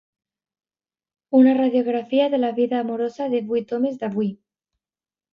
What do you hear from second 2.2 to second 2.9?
de la vida